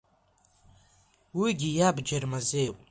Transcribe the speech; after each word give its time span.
Уигьы 1.39 1.69
иабџьар 1.73 2.23
мазеиуп. 2.31 2.77